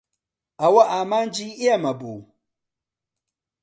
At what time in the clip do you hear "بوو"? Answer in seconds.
1.99-2.19